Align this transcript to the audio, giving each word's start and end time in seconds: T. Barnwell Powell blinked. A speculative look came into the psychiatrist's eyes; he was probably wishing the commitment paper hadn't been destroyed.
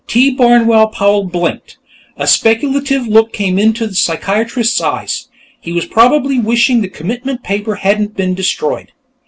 T. 0.07 0.31
Barnwell 0.31 0.87
Powell 0.87 1.25
blinked. 1.25 1.77
A 2.17 2.25
speculative 2.25 3.07
look 3.07 3.31
came 3.31 3.59
into 3.59 3.85
the 3.85 3.93
psychiatrist's 3.93 4.81
eyes; 4.81 5.27
he 5.59 5.71
was 5.71 5.85
probably 5.85 6.39
wishing 6.39 6.81
the 6.81 6.89
commitment 6.89 7.43
paper 7.43 7.75
hadn't 7.75 8.15
been 8.17 8.33
destroyed. 8.33 8.93